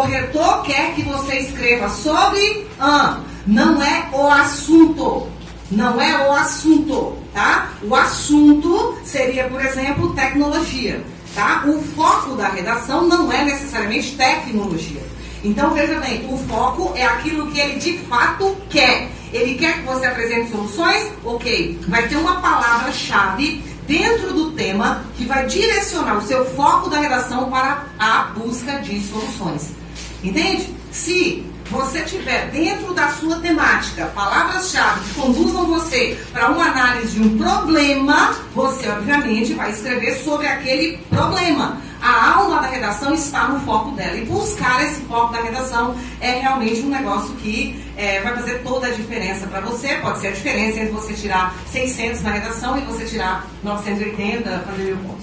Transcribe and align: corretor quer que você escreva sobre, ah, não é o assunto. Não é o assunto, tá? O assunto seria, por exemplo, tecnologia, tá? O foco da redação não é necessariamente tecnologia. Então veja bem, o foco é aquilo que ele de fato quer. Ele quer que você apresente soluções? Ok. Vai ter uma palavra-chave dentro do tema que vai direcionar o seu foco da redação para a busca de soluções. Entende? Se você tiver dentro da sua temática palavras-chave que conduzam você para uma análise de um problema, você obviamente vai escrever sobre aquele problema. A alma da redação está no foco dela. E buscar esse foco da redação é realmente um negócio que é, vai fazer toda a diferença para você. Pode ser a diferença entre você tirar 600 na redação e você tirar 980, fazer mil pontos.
corretor 0.00 0.62
quer 0.62 0.94
que 0.94 1.02
você 1.02 1.40
escreva 1.40 1.88
sobre, 1.90 2.66
ah, 2.78 3.20
não 3.46 3.82
é 3.82 4.08
o 4.12 4.26
assunto. 4.28 5.28
Não 5.70 6.00
é 6.00 6.26
o 6.26 6.32
assunto, 6.32 7.16
tá? 7.32 7.70
O 7.82 7.94
assunto 7.94 8.98
seria, 9.04 9.44
por 9.44 9.60
exemplo, 9.60 10.14
tecnologia, 10.14 11.04
tá? 11.34 11.64
O 11.66 11.80
foco 11.94 12.34
da 12.34 12.48
redação 12.48 13.06
não 13.06 13.30
é 13.30 13.44
necessariamente 13.44 14.16
tecnologia. 14.16 15.02
Então 15.44 15.72
veja 15.72 16.00
bem, 16.00 16.26
o 16.28 16.36
foco 16.36 16.92
é 16.96 17.04
aquilo 17.04 17.50
que 17.52 17.60
ele 17.60 17.78
de 17.78 17.98
fato 17.98 18.56
quer. 18.68 19.08
Ele 19.32 19.54
quer 19.54 19.78
que 19.78 19.86
você 19.86 20.06
apresente 20.06 20.50
soluções? 20.50 21.08
Ok. 21.24 21.78
Vai 21.86 22.08
ter 22.08 22.16
uma 22.16 22.40
palavra-chave 22.40 23.62
dentro 23.86 24.32
do 24.32 24.50
tema 24.52 25.04
que 25.16 25.24
vai 25.24 25.46
direcionar 25.46 26.18
o 26.18 26.22
seu 26.22 26.44
foco 26.56 26.90
da 26.90 26.98
redação 26.98 27.48
para 27.48 27.84
a 27.98 28.32
busca 28.36 28.80
de 28.80 29.00
soluções. 29.02 29.72
Entende? 30.22 30.74
Se 30.90 31.44
você 31.70 32.02
tiver 32.02 32.50
dentro 32.50 32.92
da 32.92 33.08
sua 33.12 33.38
temática 33.38 34.06
palavras-chave 34.06 35.00
que 35.08 35.20
conduzam 35.20 35.66
você 35.66 36.18
para 36.32 36.50
uma 36.50 36.64
análise 36.64 37.12
de 37.12 37.22
um 37.22 37.38
problema, 37.38 38.34
você 38.54 38.88
obviamente 38.88 39.54
vai 39.54 39.70
escrever 39.70 40.16
sobre 40.16 40.48
aquele 40.48 40.98
problema. 41.08 41.80
A 42.02 42.34
alma 42.34 42.60
da 42.60 42.68
redação 42.68 43.14
está 43.14 43.48
no 43.48 43.60
foco 43.60 43.92
dela. 43.92 44.16
E 44.16 44.24
buscar 44.24 44.82
esse 44.84 45.02
foco 45.02 45.32
da 45.32 45.42
redação 45.42 45.94
é 46.20 46.40
realmente 46.40 46.80
um 46.80 46.88
negócio 46.88 47.34
que 47.36 47.80
é, 47.96 48.20
vai 48.22 48.34
fazer 48.34 48.62
toda 48.62 48.86
a 48.86 48.90
diferença 48.90 49.46
para 49.46 49.60
você. 49.60 49.96
Pode 49.96 50.18
ser 50.18 50.28
a 50.28 50.32
diferença 50.32 50.80
entre 50.80 50.92
você 50.92 51.12
tirar 51.12 51.54
600 51.70 52.22
na 52.22 52.30
redação 52.30 52.78
e 52.78 52.80
você 52.82 53.04
tirar 53.04 53.46
980, 53.62 54.64
fazer 54.66 54.82
mil 54.82 54.96
pontos. 54.96 55.18